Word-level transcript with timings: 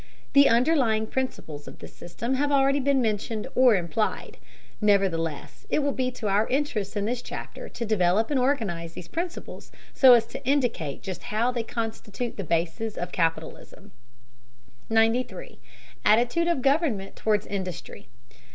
The 0.33 0.49
underlying 0.49 1.05
principles 1.05 1.67
of 1.67 1.77
this 1.77 1.93
system 1.95 2.33
have 2.33 2.51
already 2.51 2.79
been 2.79 3.03
mentioned 3.03 3.45
or 3.53 3.75
implied; 3.75 4.37
nevertheless 4.81 5.67
it 5.69 5.83
will 5.83 5.91
be 5.91 6.09
to 6.09 6.27
our 6.27 6.47
interest 6.47 6.97
in 6.97 7.05
this 7.05 7.21
chapter 7.21 7.69
to 7.69 7.85
develop 7.85 8.31
and 8.31 8.39
organize 8.39 8.93
these 8.93 9.07
principles 9.07 9.71
so 9.93 10.13
as 10.13 10.25
to 10.25 10.43
indicate 10.43 11.03
just 11.03 11.21
how 11.25 11.51
they 11.51 11.61
constitute 11.61 12.35
the 12.35 12.43
bases 12.43 12.97
of 12.97 13.11
capitalism. 13.11 13.91
93. 14.89 15.59
ATTITUDE 16.03 16.47
OF 16.47 16.63
GOVERNMENT 16.63 17.15
TOWARD 17.15 17.45
INDUSTRY. 17.45 18.07